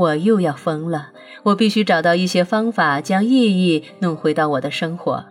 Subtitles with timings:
[0.00, 1.10] 我又要疯了。
[1.42, 5.22] 我必须找到一些方法，将意义弄回到我的生活。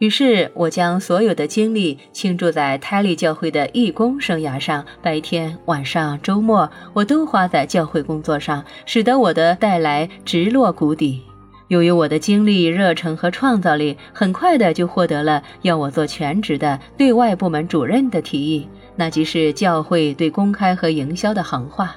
[0.00, 4.84] 于是，我将所有的精力倾注在泰利教会的义工生涯上。
[5.02, 11.22] 白天、晚上、周末，我都花在教会工作上，使得我的带来直落谷底。
[11.68, 21.96] 由于我的精力、热忱和创造力，很快的就获得了要我做全职的对外部门主任的提议，那即是教会对公开和营销的行话。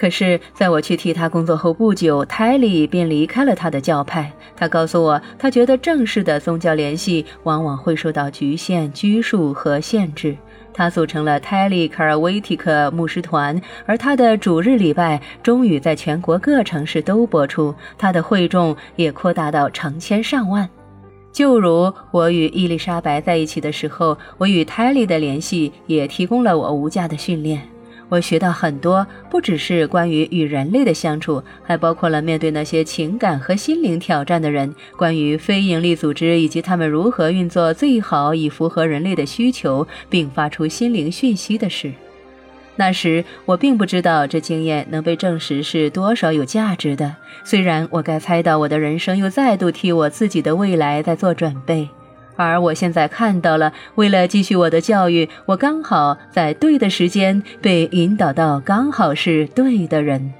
[0.00, 4.32] 可是，在我去替他工作后不久，泰利便离开了他的教派。
[4.56, 10.34] 他告诉我，他觉得正式的宗教联系往往会受到局限、拘束和限制。
[10.72, 20.66] 他组成了泰利卡尔维提克牧师团，而他的主日礼拜终于在全国各城市都播出，他的会众也扩大到成千上万。
[21.30, 27.60] 就如我与伊丽莎白在一起的时候，我与泰利的联系也提供了我无价的训练。
[28.10, 41.92] 我学到很多，不只是关于与人类的相处，还包括了面对那些情感和心灵挑战的人，关于非营利组织以及他们如何运作最好以符合人类的需求，并发出心灵讯息的事。
[42.76, 51.88] 那时我并不知道这经验能被证实是多少有价值的，虽然我该猜到我的人生又再度替我自己的未来在做准备。
[52.46, 60.32] 而我现在看到了，为了继续我的教育，我刚好在对的时间被引导到刚好是对的人，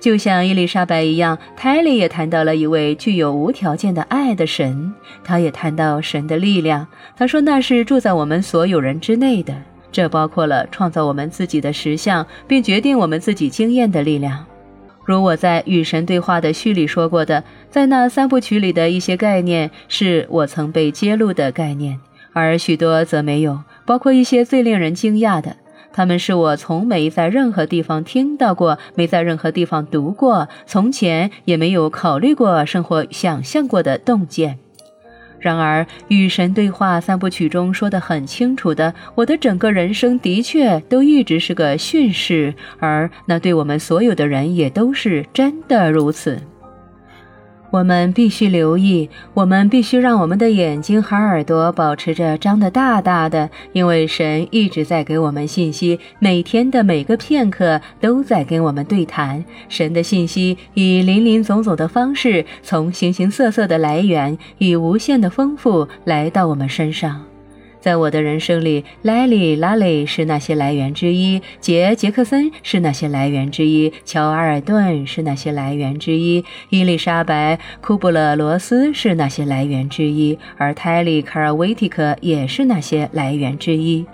[0.00, 4.92] 就像伊丽莎白一样，泰利也谈到了一位具有无条件的爱的神，
[5.24, 6.86] 他也谈到神的力量。
[7.16, 9.54] 他说那是住在我们所有人之内的，
[9.90, 14.46] 这包括了创造我们自己的实相，并决定我们自己经验的力量。
[15.04, 22.00] 如我在与神对话的序里说过的，在那三部曲里的一些概念是我曾被揭露的概念，
[22.32, 25.56] 而许多则没有，包括一些最令人惊讶的，
[25.92, 34.58] 他们是我从没在任何地方听到过，没在任何地方读过，从前也没有考虑过，生活想象过的洞见。
[35.38, 46.40] 然而，与神对话三部曲中说得很清楚的，我的整个人生的确都一直是个训示，而那对我们所有的人也都是真的如此。
[47.70, 59.44] 我们必须留意，我们必须让我们的眼睛和耳朵保持着张得大大的，因为神一直在给我们信息，每天的每个片刻都在跟我们对谈。
[59.68, 67.27] 神的信息以林林总总的方式，从形形色色的来源，以无限的丰富来到我们身上。
[67.80, 84.04] 在我的人生里，莱利、拉里是那些来源之一，杰、杰克森是那些来源之一，乔·阿尔顿是那些来源之一，伊丽莎白·库布勒罗斯是那些来源之一，而泰利·卡尔维提克也是那些来源之一。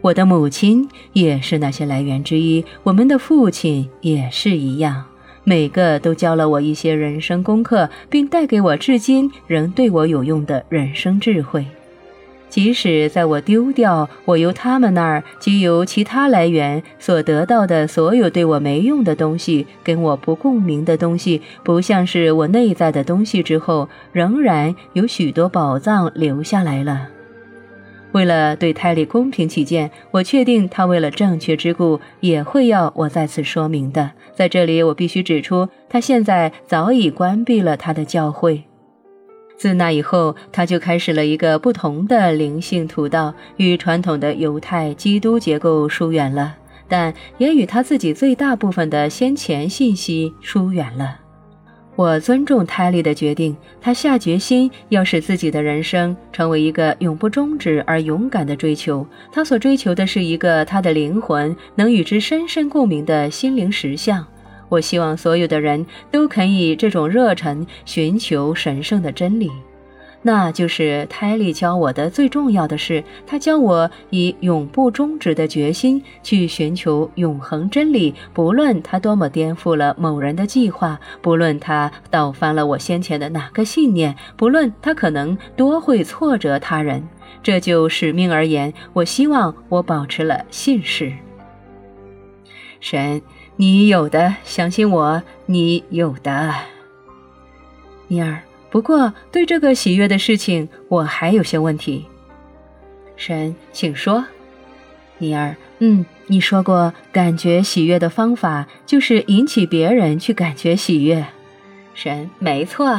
[0.00, 5.04] 我的母亲也是那些来源之一，我们的父亲也是一样，
[5.44, 11.64] 每个都教了我一些人生功课，并带给我至今仍对我有用的人生智慧。
[12.48, 27.08] 即使在我丢掉我由他们那儿及由其他来源所得到的所有对我没用的东西，跟我不共鸣的东西，不像是我内在的东西之后，仍然有许多宝藏留下来了。
[28.12, 34.12] 为了对泰利公平起见，我确定他为了正确之故也会要我再次说明的。
[34.34, 38.64] 在这里，我必须指出，他现在早已关闭了他的教会。
[39.58, 46.54] 自那以后，他就开始了一个不同的灵性途道，与传统的犹太基督结构疏远了，
[46.86, 51.18] 但也与他自己最大部分的先前信息疏远了。
[51.96, 59.04] 我尊重泰利的决定，他下决心要使自己的人生成为一个永不终止而勇敢的追求。
[59.32, 64.24] 他所追求的是一个他的灵魂能与之深深共鸣的心灵实相。
[64.68, 69.50] 我希望所有的人都肯以这种热忱寻求神圣的真理，
[70.22, 73.02] 那就是泰利教我的最重要的事。
[73.26, 87.06] 他教我以永不终止的决心去寻求永恒真理，不论他多么颠覆了某人的计划，不论他倒翻了我先前的哪个信念，不论他可能多会挫折他人。
[87.42, 91.12] 这就使命而言，我希望我保持了信誓。
[92.80, 93.22] 神。
[93.60, 96.54] 你有的，相信我，你有的，
[98.06, 98.40] 妮儿。
[98.70, 102.06] 不过，对这个喜悦的事情，我还有些问题。
[103.16, 104.24] 神，请说，
[105.18, 105.56] 妮儿。
[105.80, 111.26] 嗯，你说过，感觉喜悦的方法就是引起别人去感觉喜悦。
[111.94, 112.96] 神，没错，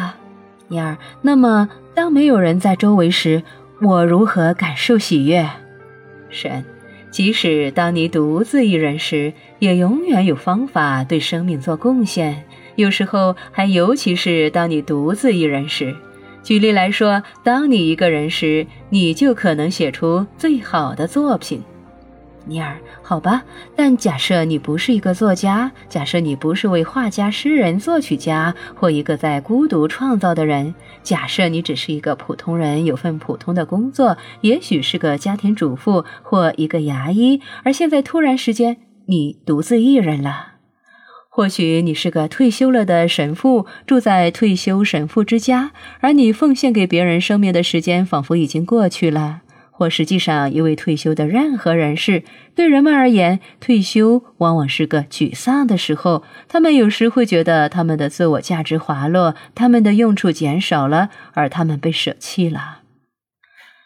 [0.68, 0.98] 妮儿。
[1.22, 3.42] 那么，当没有人在周围时，
[3.82, 5.50] 我如何感受喜悦？
[6.30, 6.66] 神。
[7.12, 12.44] 即使当你独自一人时，也永远有方法对生命做贡献。
[12.76, 15.96] 有时候还尤其是当你独自一人时。
[16.44, 21.62] 举例来说，当你一个人时，你就可能写出最好的作品。
[22.50, 23.44] 尼尔，好吧，
[23.76, 30.74] 但假设你不是一个作家，假设你不是位画家、诗人、作曲家或一个在孤独创造的人，
[31.04, 40.48] 假设你只是一个普通人，有份普通的工作，也许是个家庭主妇或一个牙医，而现在突然时间，你独自一人了。
[41.32, 45.72] 或许你是个退休了的神父，住在退休神父之家，
[46.02, 49.42] 而你奉献给别人生命的时间仿佛已经过去了。
[49.80, 52.24] 或实际上，一位退休的任何人士，
[52.54, 56.22] 对人们而言，退休往往是个沮丧的时候。
[56.50, 62.80] 他们有时会觉得他们的自我价值滑落，他们的用处减少了，而他们被舍弃了。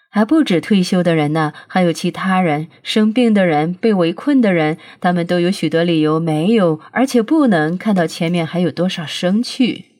[0.09, 9.92] 还不止退休的人呢，还有其他人，生病的人，被围困的人，他们都有许多理由没有，而且不能看到前面还有多少生趣。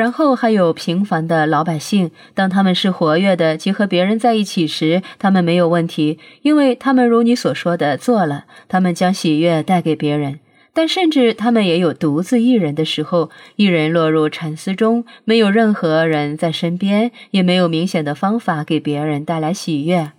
[0.00, 10.40] 然后还有平凡的老百姓，当他们是活跃的，及和别人在一起时，他们没有问题，因为他们如你所说的做了，他们将喜悦带给别人。
[10.72, 20.12] 但甚至他们也有独自一人的时候，一人落入沉思中，没有任何人在身边，也没有明显的方法给别人带来喜悦。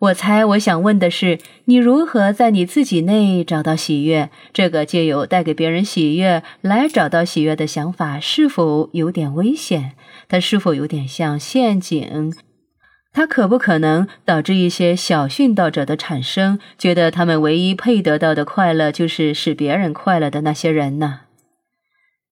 [0.00, 4.30] 我猜，我想问的是，你如何在你自己内找到喜悦？
[4.50, 9.92] 这个借由带给别人喜悦来找到喜悦的想法，是否有点危险？
[10.26, 12.32] 它是否有点像陷阱？
[13.12, 21.20] 它可不可能导致一些小殉道者的产生，觉得他们唯一配得到的快乐就是使别人快乐的那些人呢？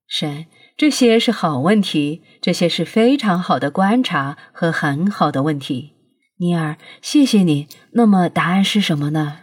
[0.09, 5.98] 神，这些是好问题，这些是非常好的观察和很好的问题。
[6.40, 7.67] 尼尔，谢谢你。
[7.93, 9.40] 那么答案是什么呢？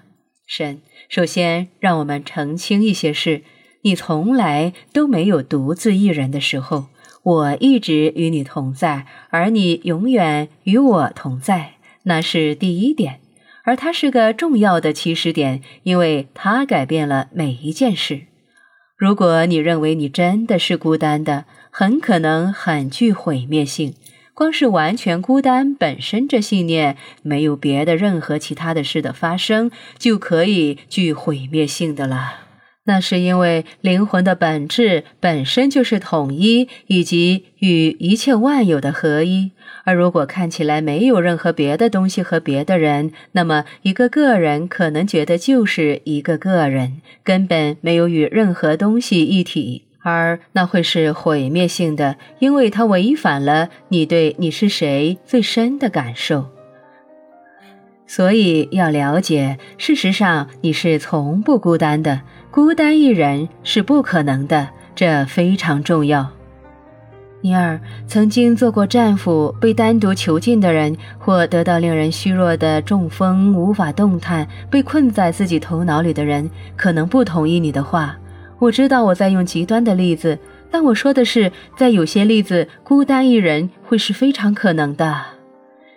[0.48, 3.44] 神，首先让我们澄清一些事：
[3.82, 6.86] 你从来都没有独自一人的时候，
[7.24, 13.20] 我一直与你同在，而你永远与我同在，那是第一点。
[13.66, 18.28] 而它是个重要的起始点，因为它改变了每一件事。
[18.96, 23.96] 如果你认为你真的是孤单的，很可能很具毁灭性。
[24.36, 32.42] 光是完全孤单本身，这信念没有别的任何其他的事的发生，就可以具毁灭性的了。
[32.88, 39.54] 那是因为灵魂的本质本身就是统一，以及与一切万有的合一。
[39.86, 49.84] 而如果看起来没有任何别的东西和别的人，那么一个个人可能觉得就是一个个人，根本没有与任何东西一体。
[50.06, 56.46] 而那会是毁灭性的，因为它违反了你对你是谁最深的感受。
[58.06, 62.22] 所以要了解，事实上你是从不孤单的，
[62.52, 66.30] 孤单一人是不可能的，这非常重要。
[67.42, 78.16] 尼尔曾经做过战俘，被单独囚禁的人，或得到令人虚弱的中风无法动弹，被困在自己头脑里的人，可能不同意你的话。
[78.58, 80.40] 我知道我在用极端的例子，
[80.72, 85.22] 但我说的是，在有些例子，孤单一人会是非常可能的。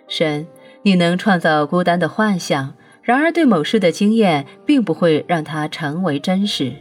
[0.07, 0.45] 神，
[0.83, 6.73] 你能创造孤单的幻想，然而对某事的经验并不会让它成为真实。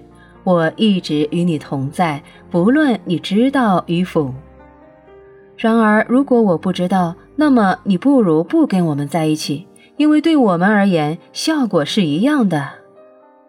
[0.44, 4.34] 我一直与你同在，不论你知道与否。
[5.56, 9.66] 然而，如果我不知道，那么你不如不跟我们在一起，
[9.96, 12.68] 因为对我们而言，效果是一样的。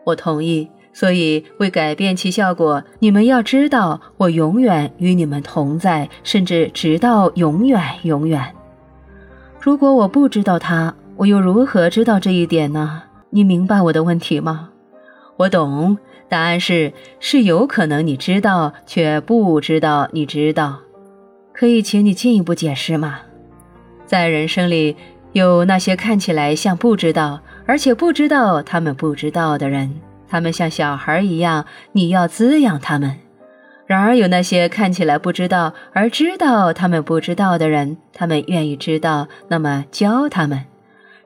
[0.05, 0.69] 我同意。
[0.91, 8.53] 所以，为改变其效果，你们要知道，我永远与你们同在，甚至直到永远永远。
[9.61, 13.03] 如果我不知道他，我又如何知道这一点呢？
[13.29, 14.69] 你明白我的问题吗？
[15.37, 20.79] 我懂，答案是是有可能你知道，却不知道你知道。
[21.53, 23.19] 可以请你进一步解释吗？
[24.05, 24.95] 在人生里，
[25.33, 29.93] 有那些看起来像不知道，而且不知道他们不知道的人。
[30.29, 33.17] 他们像小孩一样，你要滋养他们。
[33.85, 40.63] 然而，有那些看起来不知道而知道他们不知道的人，他们愿意知道，那么教他们。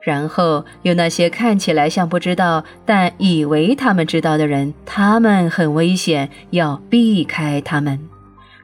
[0.00, 8.00] 然后，有那些看起来像不知道但以为他们知道的人，他们很危险，要避开他们。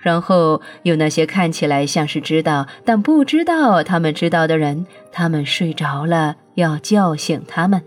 [0.00, 7.82] 然后，有那些看起来像是知道但不知道他们知道的人，他们睡着了，要叫醒他们。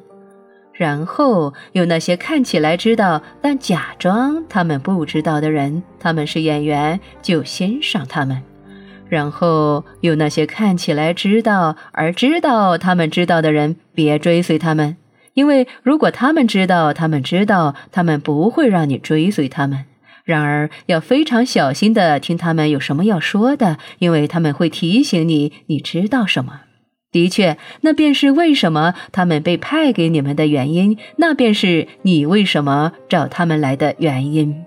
[0.74, 8.42] 然后有那些看起来知道但假装他们不知道的人，他们是演员，就欣赏他们。
[9.08, 14.98] 然后有那些看起来知道而知道他们知道的人，别追随他们，
[15.36, 19.86] 因为如果他们知道他们知道，他们不会让你追随他们。
[20.24, 26.62] 然而要非常小心的听他们有什么要说的，因为他们会提醒你你知道什么。
[27.14, 34.66] 的确，那便是为什么他们被派给你们的原因，那便是你为什么找他们来的原因。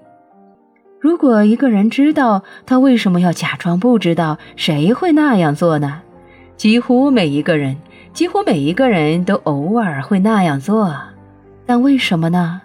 [0.99, 6.01] 如果一个人知道他为什么要假装不知道，谁会那样做呢？
[6.57, 7.77] 几乎每一个人，
[8.13, 10.97] 几乎每一个人都偶尔会那样做，
[11.67, 12.63] 但为什么呢？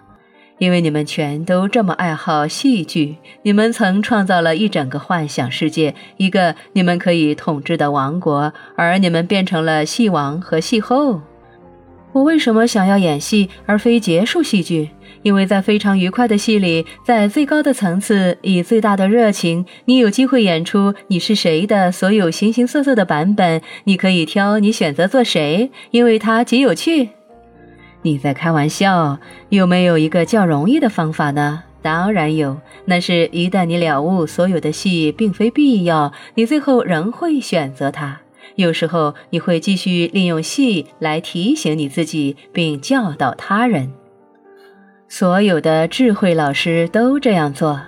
[0.62, 11.20] 因为你们全都这么爱好戏剧，你们曾创造了一整个幻想世界，一个你们可以统治的王国，而你们变成了戏王和戏后。
[12.12, 14.92] 我为什么想要演戏而非结束戏剧？
[15.24, 23.60] 因为在非常愉快的戏里，在最高的层次，以最大的热情，你有机会演出你是谁的所有形形色色的版本。
[23.86, 27.10] 你可以挑你选择做谁，因为它极有趣。
[28.04, 29.20] 你在开玩笑？
[29.50, 31.64] 有没有一个较容易的方法呢？
[31.82, 32.58] 当然有。
[32.86, 38.22] 那是一旦你了悟所有的戏并非必要，你最后仍会选择它。
[38.56, 43.94] 有时候你会继续利用戏来提醒你自己，并教导他人。
[45.08, 47.80] 所有的智慧老师都这样做。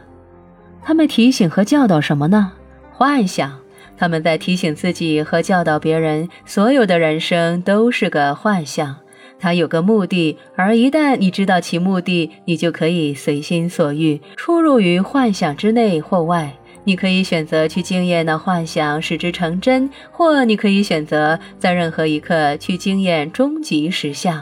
[0.83, 2.53] 他们提醒和教导什么呢？
[2.91, 3.59] 幻想。
[3.95, 6.27] 他们在提醒自己和教导别人。
[6.45, 8.97] 所有的人生都是个幻象。
[9.43, 16.53] 它有个目的，而一旦你知道其目的，你就可以随心所欲出入于幻想之内或外。
[16.85, 24.41] 你可以选择去经验那幻想，使之成真；或你可以选择在任何一刻去经验终极实相。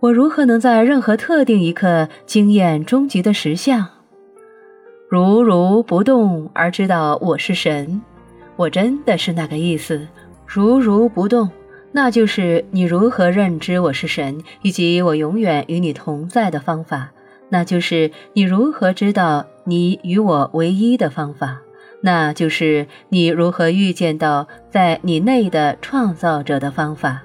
[0.00, 3.88] 我如何能在任何特定一刻经验终极的实相？
[5.08, 8.02] 如如不动而知道我是神。
[8.56, 10.06] 我真的是那个意思。
[10.46, 11.48] 如如不动。
[11.96, 17.10] 那就是你如何认知我是神，以及我永远与你同在的方法；
[17.50, 21.58] 那就是你如何知道你与我唯一的方法；
[22.00, 27.22] 那就是你如何预见到在你内的创造者的方法。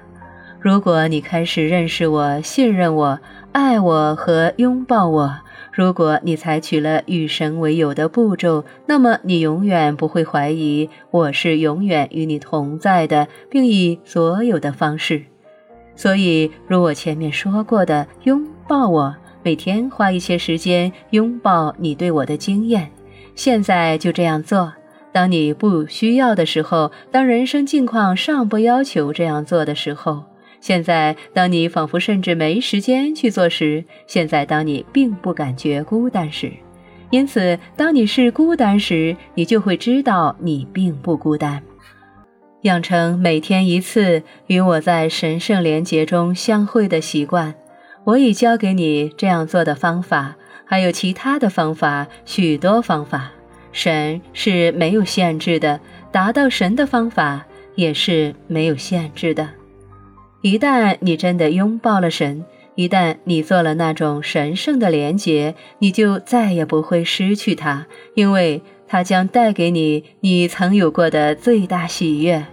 [0.60, 3.18] 如果你开始认识我、信任我、
[3.50, 5.36] 爱我和拥抱我。
[5.72, 15.22] 如果你采取了与神为友的步骤，那么你永远不会怀疑我是永远与你同在的，并以所有的方式。
[15.94, 22.90] 所以，如我前面说过的，拥抱我，每天花一些时间拥抱你对我的经验。
[23.34, 24.72] 现在就这样做。
[25.12, 30.24] 当你不需要的时候，当人生境况尚不要求这样做的时候。
[30.60, 36.52] 现在，当你仿佛甚至没时间去做时；现在，当你并不感觉孤单时，
[37.10, 41.62] 因此，当你是孤单时，你就会知道你并不孤单。
[42.62, 47.54] 养成每天一次与我在神圣连结中相会的习惯。
[48.04, 50.36] 我已教给你这样做的方法，
[50.66, 53.30] 还有其他的方法，许多方法。
[53.72, 55.80] 神是没有限制的，
[56.12, 59.48] 达到神的方法也是没有限制的。
[60.42, 62.44] 一旦你真的拥抱了神，
[62.74, 72.44] 一旦你做了那种神圣的连结，你就再也不会失去它，因为它将带给你你曾有过的最大喜悦。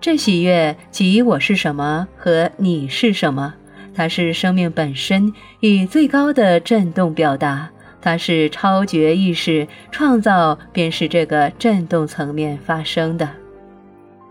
[0.00, 3.52] 这喜悦即我是什么和你是什么，
[3.94, 7.68] 它是生命本身以最高的振动表达，
[8.00, 13.28] 它是超绝意识创造，便是这个振动层面发生的。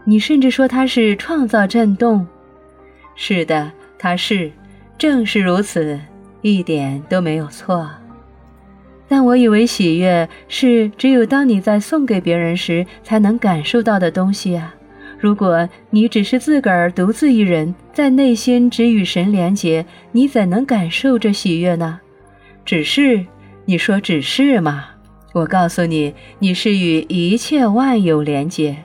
[0.06, 2.26] 你甚至说它是创造振动。
[3.22, 4.50] 是的，他是，
[4.98, 6.00] 正是如此，
[6.42, 7.90] 一点都没有错。
[9.10, 14.74] 但我以为喜悦是只有当你在送给别人时才能感受到的东西啊！
[15.20, 22.00] 如果你只是自个儿独自一人在内心只与神连结，你怎能感受这喜悦呢？
[22.64, 23.26] 只是，
[23.66, 24.92] 你说只是吗？
[25.34, 28.78] 我告诉你，你是与一切万有连结。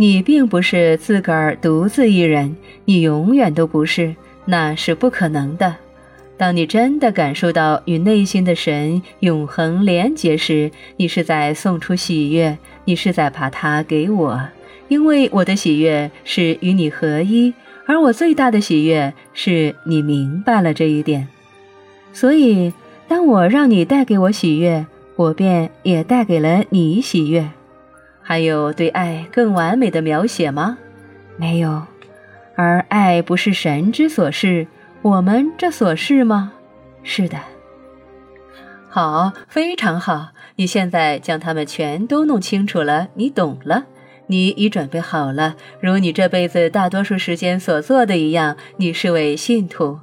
[0.00, 4.16] 你并不是自个儿独自一人，你永远都不是，
[4.46, 5.76] 那是不可能的。
[6.38, 14.40] 当你真的感受到与内心的神永恒连结时，你是在送出喜悦，你是在把它给我，
[14.88, 17.52] 因为我的喜悦是与你合一，
[17.84, 21.28] 而我最大的喜悦是你明白了这一点。
[22.14, 22.72] 所以，
[23.06, 27.50] 当我让你带给我喜悦，我便也带给了你喜悦。
[28.30, 30.78] 还有对爱更完美的描写吗？
[31.36, 31.82] 没有。
[32.54, 34.68] 而爱不是神之所是，
[35.02, 36.52] 我们这所是吗？
[37.02, 37.36] 是的。
[38.88, 40.28] 好，非常好。
[40.54, 43.86] 你现在将它们全都弄清楚了，你懂了，
[44.28, 48.56] 你已准备好了，如你这辈子大多数时间所做的一样。
[48.76, 49.98] 你是位信徒，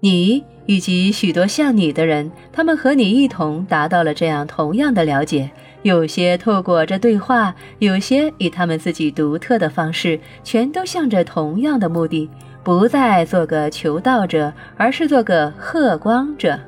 [0.00, 5.50] 你以及许多像你的人，他们和你一同达到了这样同样的了解。
[5.82, 12.28] 有些透过这对话，有些以他们自己独特的方式，全都向着同样的目的，
[12.62, 16.58] 不再做个求道者，而是做个贺光者。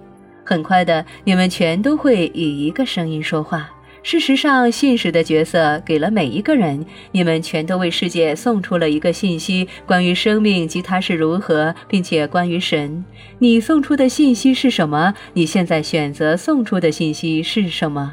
[0.44, 3.70] 很快的，你们全都会以一个声音说话。
[4.02, 13.04] 事实上，信使的角色给了每一个人，你们全都为世界送出了一个信息，关于生命及它是如何，并且关于神。
[13.38, 15.14] 你送出的信息是什么？
[15.34, 18.12] 你现在选择送出的信息是什么？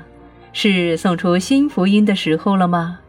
[0.54, 3.00] 是送出新福音的时候了吗？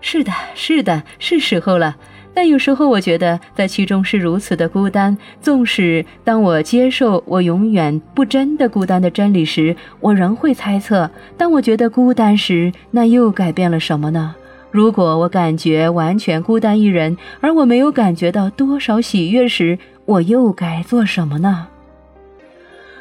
[0.00, 1.96] 是的，是的，是时候了。
[2.34, 5.16] 但有时候我觉得在其中是如此的孤单。
[5.40, 14.36] 纵使当我接受我永远不真的孤单的真理时，我仍会猜测：当我觉得孤单时，那又改变了什么呢？
[14.70, 21.66] 如果我感觉完全孤单一人，而我没有感觉到多少喜悦时，我又该做什么呢？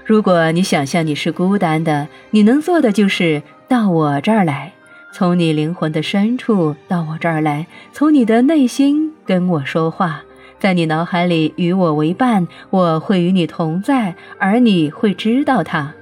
[0.03, 4.71] 如果你想象你是孤单的，你能做的就是到我这儿来，
[5.11, 10.21] 从你灵魂的深处到我这儿来，从你的内心跟我说话，
[10.57, 15.93] 在你脑海里与我为伴，我会与你同在，而你会知道它。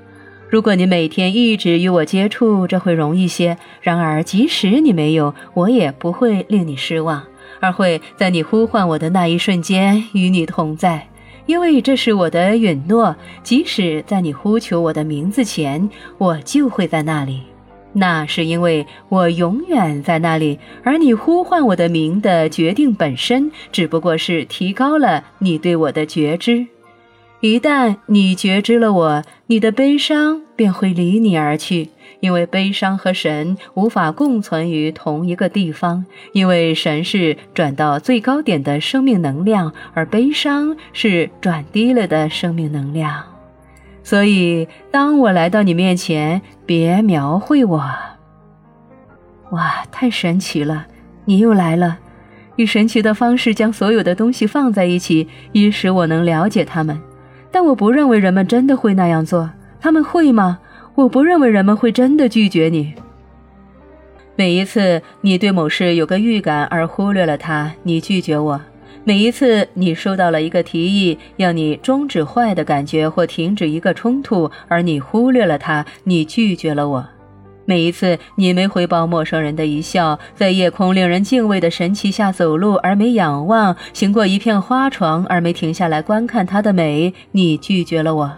[0.48, 3.57] 如果你每天一直与我接触，这会容易些。
[3.81, 7.24] 然而，即使你没有，我也不会令你失望，
[7.60, 11.07] 而会在你呼唤我的那一瞬间与你同在。
[11.48, 17.41] 因为这是我的允诺，即使在你呼求我的名字前，我就会在那里。
[17.98, 26.68] 那是因为我永远在那里，而你呼唤我的名的决定本身，只不过是提高了你对我的觉知。
[27.40, 31.90] 一旦你觉知了我，你的悲伤便会离你而去。
[32.22, 43.35] 因为悲伤和神无法共存于同一个地方，因为神是转到最高点的生命能量，而悲伤是转低了的生命能量。
[44.06, 47.84] 所以，当我来到你面前，别描绘我。
[49.50, 50.86] 哇，太神奇了！
[51.26, 51.98] 你又来了，
[52.56, 57.02] 以神奇的方式将所有的东西放在一起，以使我能了解他们。
[57.50, 59.50] 但我不认为人们真的会那样做，
[59.82, 60.60] 他们会吗？
[60.94, 62.94] 我不认为人们会真的拒绝你。
[64.36, 68.60] 每一次你对某事有个预感而忽略了它，你拒绝我；
[69.08, 77.06] 每一次你收到了一个提议，要你终止坏的感觉或停止一个冲突，而你忽略了它，你拒绝了我；
[77.65, 88.32] 每一次你没回报陌生人的一笑，在夜空令人敬畏的神奇下走路而没仰望，行过一片花床而没停下来观看它的美，你拒绝了我。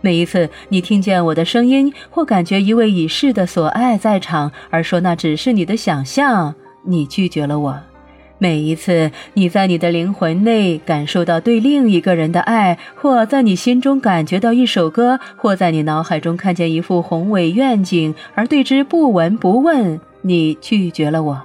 [0.00, 7.74] 每一次你听见我的声音，或感觉一位已逝的所爱在场，而说那只是你的想象，你拒绝了我；
[8.38, 21.42] 每一次你在你的灵魂内感受到对另一个人的爱，或在你心中感觉到一首歌，或在你脑海中看见一幅宏伟愿景，而对之不闻不问，你拒绝了我。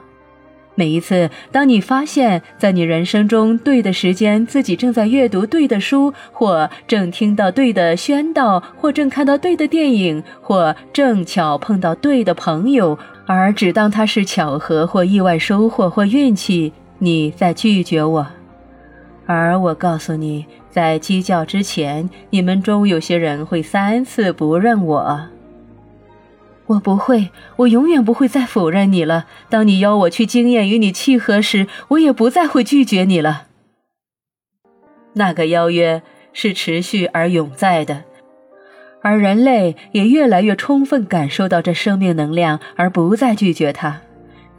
[0.75, 18.27] 每一次，当你发现，在你人生中对的时间，自己正在阅读对的书，或正听到对的宣道，或正看到对的电影，或正巧碰到对的朋友，而只当它是巧合或意外收获或运气，你在拒绝我。
[19.25, 25.29] 而我告诉你，在鸡叫之前，你们中有些人会三次不认我。
[26.67, 29.25] 我不会，我永远不会再否认你了。
[29.49, 33.47] 当你邀我去经验与你契合时，我也不再会拒绝你了。
[35.13, 38.03] 那个邀约是持续而永在的，
[39.01, 44.01] 而人类也越来越充分感受到这生命能量，而不再拒绝它。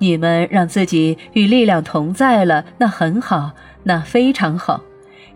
[0.03, 3.53] 你们让自己与力量同在了，那很好，
[3.85, 4.83] 那非常好。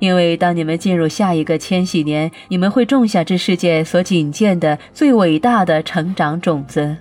[0.00, 6.96] 因为当你们进入下一个千禧年，你们会种下这世界所仅见的最伟大的成长种子。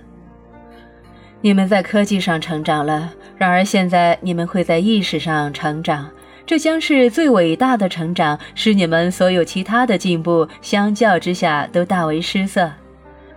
[1.40, 6.08] 你们在科技上成长了，然而现在你们会在意识上成长，
[6.46, 12.70] 这将是最伟大的成长，使你们所有其他的进步相较之下都大为失色。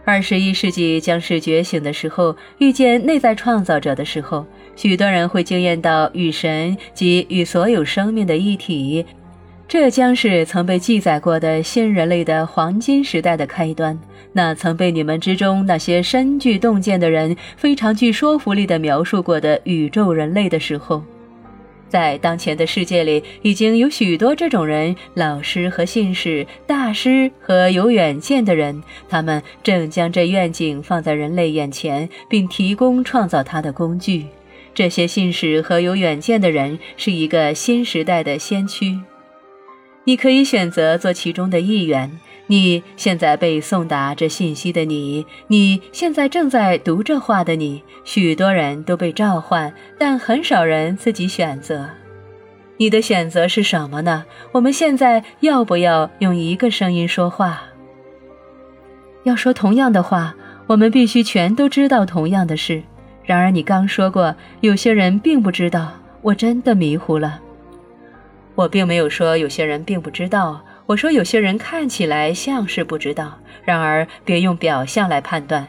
[0.10, 4.43] 二十一世纪将是觉醒的时候，遇见内在创造者的时候，
[4.76, 9.06] 许多人会惊艳到与神及与所有生命的一体。
[9.67, 14.00] 这将是曾被记载过的新人类的黄金时代的开端。
[14.34, 21.04] 那曾被你们之中那些深具洞见的人非常具说服力地描述过的宇宙人类的时候，
[21.89, 34.28] 在当前的世界里，已经有许多这种人，老师和信使，大师和有远见的人，他们正将这愿景放在人类眼前，并提供创造它的工具。
[34.73, 38.99] 这些信使和有远见的人是一个新时代的先驱。
[40.05, 42.19] 你可以选择做其中的一员。
[42.47, 51.88] 你现在被送达这信息的你，你现在正在读这话的你，许多人都被召唤，但很少人自己选择。
[52.77, 54.25] 你的选择是什么呢？
[54.51, 57.62] 我们现在要不要用一个声音说话？
[59.23, 60.33] 要说同样的话，
[60.65, 62.81] 我们必须全都知道同样的事。
[63.23, 65.91] 然而你刚说过，有些人并不知道。
[66.21, 67.39] 我真的迷糊了。
[68.60, 73.39] 我并没有说有些人并不知道，我说有些人看起来像是不知道。
[73.63, 75.65] 然而别用表象来判断。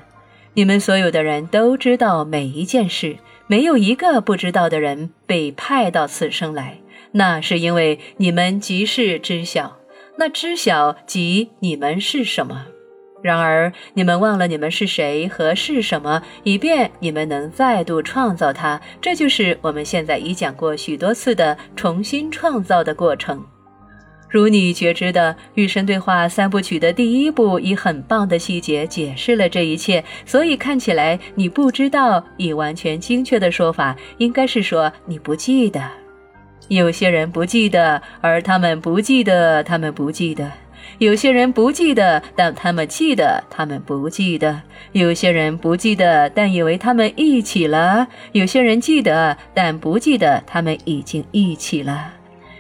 [0.55, 6.79] 你们所有的人都知道每一件事，没有一个不知道的人被派到此生来。
[7.13, 9.77] 那是因为你们即是知晓，
[10.17, 12.67] 那知晓即你们是什么。
[13.23, 18.81] 然而你们忘了你们是谁和是什么，以便你们能再度创造它。
[19.01, 23.45] 这就是我们现在已讲过许多次的重新创造的过程。
[24.33, 32.25] 如你觉知的，《与神对话》三部曲的第一部以很棒的细节解释了这一切，所以看起来你不知道。
[32.37, 35.83] 以完全精确的说法，应该是说你不记得。
[36.69, 40.49] 有些人不记得，而他们不记得，他们不记得。
[41.01, 44.61] 有些人不记得，但他们记得；他们不记得。
[44.93, 52.13] 有些人不记得，但以为他们一起了；有些人记得，但不记得他们已经一起了；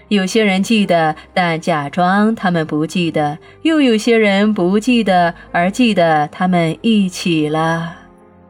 [0.09, 7.95] 有些人记得，但假装他们不记得；又有些人不记得，而记得他们一起了。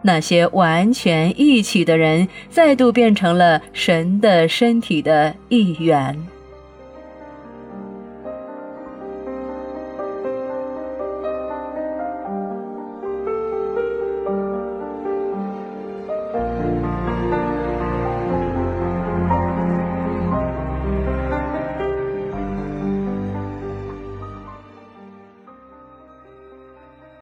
[0.02, 6.16] 那些完全一起的人，再度变成了神的身体的一员。